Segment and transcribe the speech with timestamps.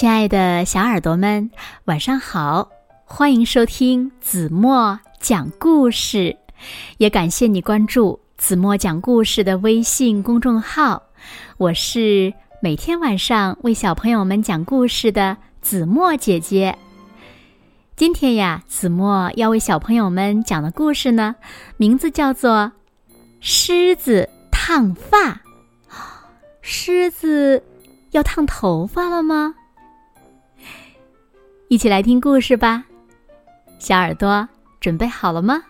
[0.00, 1.50] 亲爱的小耳朵们，
[1.84, 2.70] 晚上好！
[3.04, 6.34] 欢迎收听子墨讲故事，
[6.96, 11.02] 也感谢你关注子墨讲故事的微信公众号。
[11.58, 12.32] 我是
[12.62, 16.78] 每天晚上为小朋友们讲故事的子墨姐姐。
[17.94, 21.36] 今天呀，子墨要为小朋友们讲的故事呢，
[21.76, 22.72] 名字叫做
[23.42, 25.18] 《狮子烫发》。
[26.62, 27.62] 狮子
[28.12, 29.56] 要烫头发了吗？
[31.70, 32.82] 一起来听故事吧，
[33.78, 34.48] 小耳朵
[34.80, 35.62] 准备好了吗？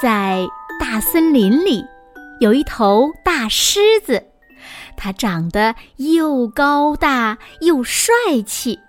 [0.00, 0.48] 在
[0.80, 1.84] 大森林里，
[2.40, 4.24] 有一头大狮子，
[4.96, 8.14] 它长得又高大又帅
[8.46, 8.80] 气。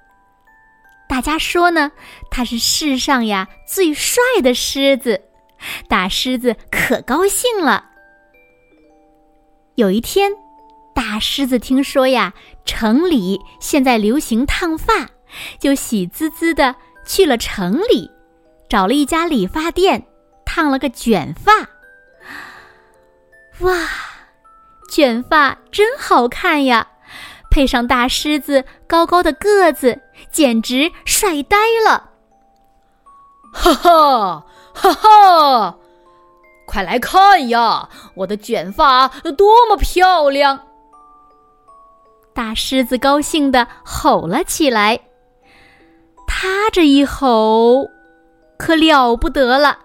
[1.10, 1.92] 大家说呢，
[2.32, 5.22] 它是世上呀最帅的狮子。
[5.88, 7.86] 大狮子可高兴了。
[9.76, 10.32] 有一天，
[10.94, 12.34] 大狮子听说呀，
[12.66, 15.10] 城里现在流行烫发，
[15.60, 16.76] 就喜滋滋的
[17.06, 18.12] 去了城里，
[18.70, 20.06] 找了一家理发店，
[20.46, 21.52] 烫了个卷发。
[23.66, 23.88] 哇，
[24.90, 26.88] 卷发真好看呀！
[27.50, 32.12] 配上大狮子高高的个子，简直帅呆了。
[33.54, 34.46] 哈哈。
[34.74, 35.78] 哈哈，
[36.66, 37.90] 快来看呀！
[38.16, 39.08] 我的卷发
[39.38, 40.60] 多么漂亮！
[42.34, 45.00] 大狮子高兴的吼了起来。
[46.28, 47.88] 他这一吼，
[48.58, 49.80] 可了不得了！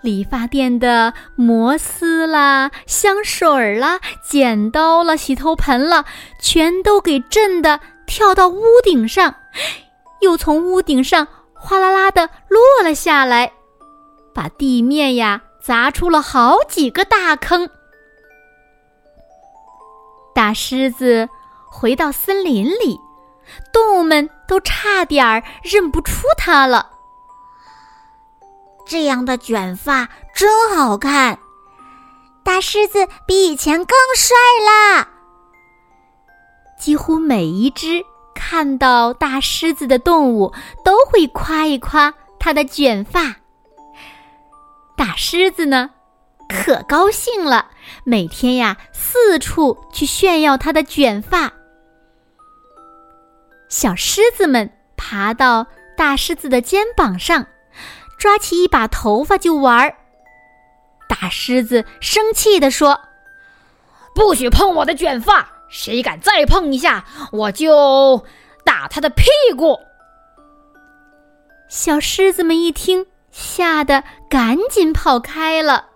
[0.00, 6.04] 理发店的摩丝啦、香水啦、剪刀啦、洗头盆了，
[6.40, 9.34] 全都给震得跳到屋顶上，
[10.20, 13.52] 又从屋顶上哗啦啦的落了下来。
[14.38, 17.68] 把地面呀砸出了好几个大坑。
[20.32, 21.28] 大狮子
[21.68, 23.00] 回到森林里，
[23.72, 26.88] 动物们都差点认不出它了。
[28.86, 31.40] 这样的卷发真好看，
[32.44, 35.08] 大狮子比以前更帅啦！
[36.78, 38.04] 几乎每一只
[38.36, 43.34] 看到大狮子的动物都会夸一夸它的卷发。
[44.98, 45.90] 大狮子呢，
[46.48, 47.70] 可高兴了，
[48.02, 51.52] 每天呀四处去炫耀它的卷发。
[53.68, 55.64] 小狮子们爬到
[55.96, 57.46] 大狮子的肩膀上，
[58.18, 59.94] 抓起一把头发就玩儿。
[61.08, 63.00] 大狮子生气地说
[64.16, 65.48] ：“不许碰我的卷发！
[65.68, 68.24] 谁敢再碰一下，我就
[68.64, 69.26] 打他的屁
[69.56, 69.78] 股！”
[71.70, 73.06] 小狮子们一听。
[73.30, 75.86] 吓得赶紧跑开了。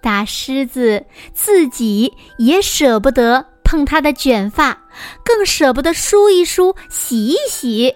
[0.00, 1.04] 大狮子
[1.34, 4.78] 自己也舍不得碰它的卷发，
[5.24, 7.94] 更舍不得梳一梳、洗一洗。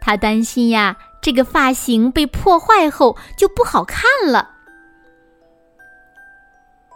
[0.00, 4.50] 他担心呀，这个发型被破坏后就不好看了。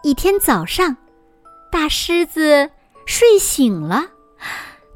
[0.02, 0.96] 一天早上，
[1.70, 2.70] 大狮子
[3.04, 4.04] 睡醒了，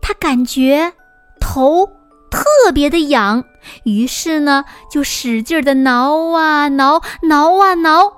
[0.01, 0.93] 他感觉
[1.41, 1.87] 头
[2.31, 3.45] 特别的痒。
[3.85, 8.17] 于是呢，就使劲的挠啊挠，挠啊挠。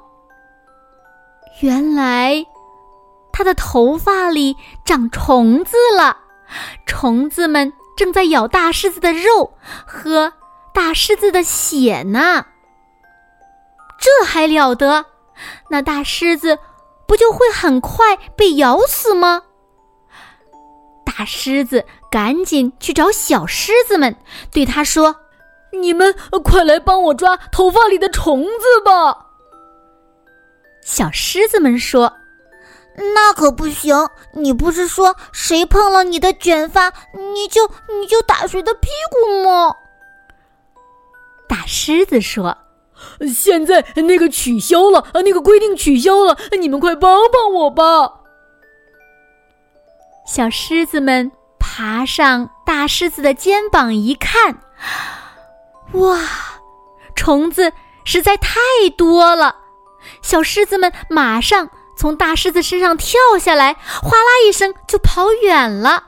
[1.60, 2.46] 原来，
[3.32, 6.16] 他的头发里长虫子了，
[6.86, 9.54] 虫子们正在咬大狮子的肉，
[9.86, 10.32] 喝
[10.74, 12.46] 大狮子的血呢。
[13.98, 15.06] 这还了得？
[15.70, 16.58] 那大狮子
[17.06, 19.42] 不就会很快被咬死吗？
[21.04, 24.16] 大狮子赶紧去找小狮子们，
[24.50, 25.16] 对他说。
[25.72, 29.26] 你们快来帮我抓头发里的虫子吧！
[30.82, 32.12] 小狮子们说
[33.14, 34.08] ：“那可不行！
[34.34, 37.68] 你不是说谁碰了你的卷发，你就
[38.00, 39.74] 你就打谁的屁股吗？”
[41.48, 42.58] 大狮子说
[43.32, 48.20] ：“现在那个取消了，那个规定取消了，你们快帮帮我吧！”
[50.26, 54.60] 小狮子们爬上大狮子的肩膀一看。
[55.92, 56.18] 哇，
[57.14, 57.72] 虫子
[58.04, 58.58] 实在太
[58.96, 59.56] 多了！
[60.22, 66.04] 小狮子们马上从大狮子身上跳下来，哗啦一声就跑远了。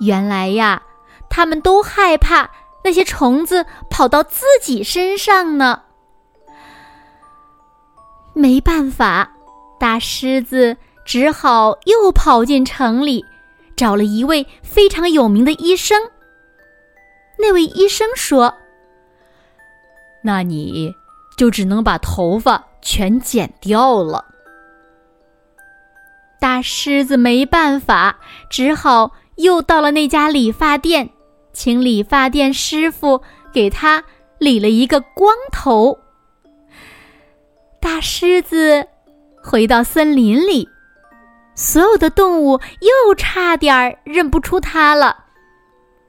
[0.00, 0.82] 原来呀，
[1.28, 2.50] 他们都害怕
[2.82, 5.82] 那些虫子跑到自己身上呢。
[8.32, 9.30] 没办法，
[9.78, 13.24] 大狮子只好又跑进城里，
[13.76, 16.10] 找了一位非常有名的医生。
[17.38, 18.54] 那位医生说
[20.22, 20.94] ：“那你
[21.36, 24.26] 就只能把头发全剪掉了。
[26.40, 28.18] 大狮子没办法，
[28.50, 31.10] 只好又到了那家理发店，
[31.52, 34.04] 请理发店师傅给他
[34.38, 35.98] 理了一个光头。
[37.80, 38.86] 大狮子
[39.42, 40.68] 回到森林里，
[41.54, 45.21] 所有的动物又差点认不出他了。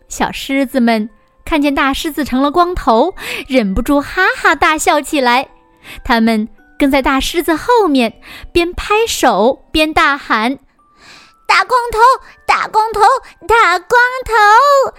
[0.07, 1.09] 小狮子们
[1.45, 3.13] 看见大狮子成了光头，
[3.47, 5.47] 忍不住哈哈大笑起来。
[6.03, 6.47] 他们。
[6.75, 8.19] 跟在大狮子后面，
[8.51, 10.57] 边拍手边大喊
[11.47, 11.99] ：“大光头，
[12.45, 12.99] 大光头，
[13.47, 14.33] 大光头！”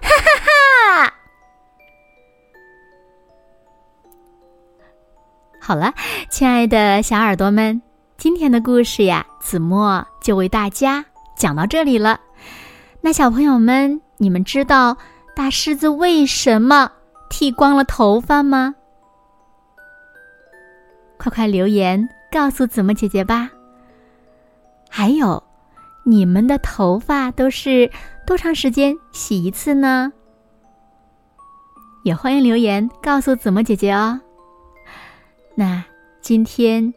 [0.00, 1.14] 哈哈哈！
[5.60, 5.92] 好了，
[6.30, 7.82] 亲爱的小耳朵们，
[8.16, 11.04] 今天的故事呀，子墨就为大家
[11.36, 12.18] 讲到这里了。
[13.02, 14.96] 那小朋友们，你们知道
[15.34, 16.90] 大狮子为什么
[17.28, 18.74] 剃光了头发吗？
[21.18, 23.50] 快快留言告诉子墨姐姐吧。
[24.88, 25.42] 还有，
[26.04, 27.90] 你们的头发都是
[28.26, 30.12] 多长时间洗一次呢？
[32.04, 34.20] 也欢迎留言告诉子墨姐姐哦。
[35.54, 35.82] 那
[36.20, 36.92] 今天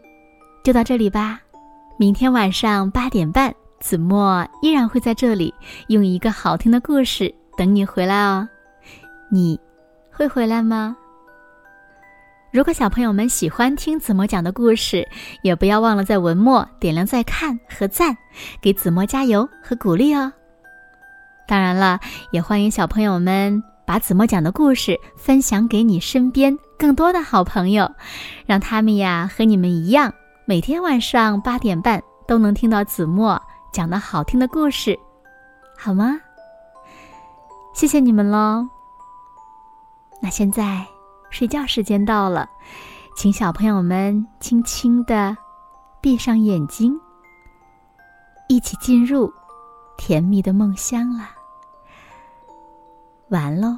[0.63, 1.39] 就到这里吧，
[1.97, 5.53] 明天晚上八点半，子墨依然会在这里
[5.87, 8.47] 用一个好听的故事等你回来哦。
[9.31, 9.59] 你
[10.11, 10.95] 会回来吗？
[12.51, 15.07] 如果小朋友们喜欢听子墨讲的故事，
[15.43, 18.17] 也不要忘了在文末点亮再看和赞，
[18.61, 20.31] 给子墨加油和鼓励哦。
[21.47, 21.99] 当然了，
[22.31, 27.89] 也欢迎小朋友们把子墨讲的故事分享给你身边更多的好朋友，
[28.45, 30.11] 让他们呀和你们一样，
[30.45, 33.39] 每天晚上八点半都能听到子墨
[33.77, 34.99] 讲的好听的故事，
[35.77, 36.19] 好吗？
[37.75, 38.67] 谢谢你们喽。
[40.19, 40.83] 那现在。
[41.29, 42.49] 睡觉时间到了，
[43.15, 45.37] 请小朋友们轻轻的
[46.01, 46.99] 闭上眼睛，
[48.47, 49.31] 一起进入
[49.95, 51.35] 甜蜜的梦乡啦。
[53.29, 53.77] 完喽。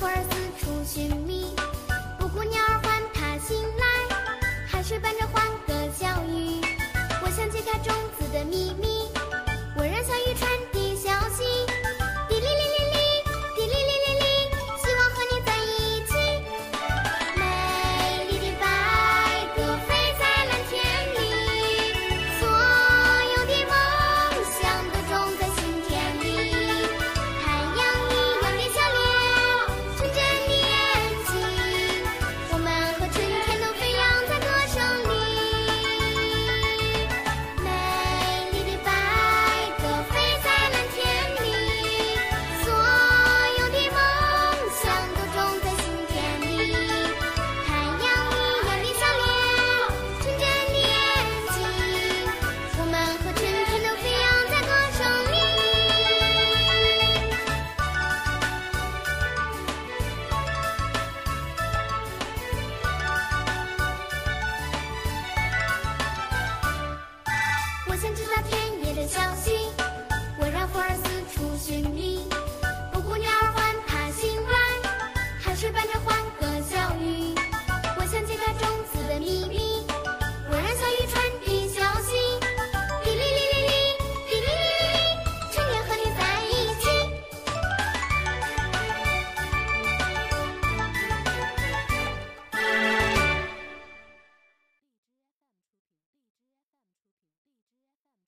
[0.00, 1.17] 花儿四处寻